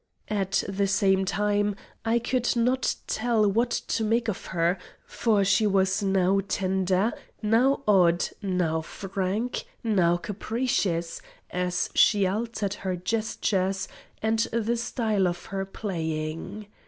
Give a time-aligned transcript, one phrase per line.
[0.31, 5.67] At the same time, I could not tell what to make of her, for she
[5.67, 13.87] was now tender, now odd, now frank, now capricious, as she altered her gestures
[14.23, 16.65] and the style of her playing.